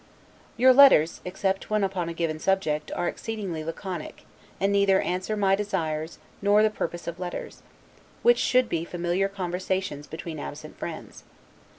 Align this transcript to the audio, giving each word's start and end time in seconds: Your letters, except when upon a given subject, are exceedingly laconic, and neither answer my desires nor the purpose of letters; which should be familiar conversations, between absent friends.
Your 0.57 0.73
letters, 0.73 1.21
except 1.25 1.69
when 1.69 1.83
upon 1.83 2.09
a 2.09 2.13
given 2.15 2.39
subject, 2.39 2.91
are 2.93 3.07
exceedingly 3.07 3.63
laconic, 3.63 4.23
and 4.59 4.71
neither 4.71 4.99
answer 4.99 5.37
my 5.37 5.53
desires 5.53 6.17
nor 6.41 6.63
the 6.63 6.71
purpose 6.71 7.05
of 7.05 7.19
letters; 7.19 7.61
which 8.23 8.39
should 8.39 8.67
be 8.67 8.83
familiar 8.83 9.29
conversations, 9.29 10.07
between 10.07 10.39
absent 10.39 10.75
friends. 10.79 11.23